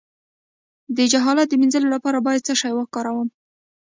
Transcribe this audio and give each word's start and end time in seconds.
د 0.97 0.97
جهالت 1.11 1.47
د 1.49 1.53
مینځلو 1.61 1.93
لپاره 1.95 2.19
باید 2.27 2.45
څه 2.47 2.53
شی 2.61 2.71
وکاروم؟ 2.75 3.29